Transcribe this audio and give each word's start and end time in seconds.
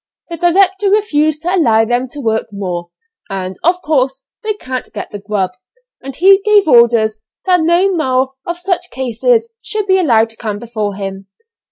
The 0.29 0.37
director 0.37 0.89
refused 0.89 1.43
to 1.43 1.55
allow 1.55 1.85
them 1.85 2.07
to 2.09 2.19
work 2.19 2.47
more, 2.51 2.89
and 3.29 3.55
of 3.63 3.83
course 3.83 4.23
they 4.41 4.53
can't 4.55 4.91
get 4.93 5.11
the 5.11 5.21
grub, 5.21 5.51
and 6.01 6.15
he 6.15 6.41
gave 6.41 6.67
orders 6.67 7.19
that 7.45 7.61
no 7.61 7.93
more 7.95 8.33
of 8.47 8.57
such 8.57 8.89
cases 8.89 9.53
should 9.61 9.85
be 9.85 9.99
allowed 9.99 10.31
to 10.31 10.37
come 10.37 10.57
before 10.57 10.95
him. 10.95 11.27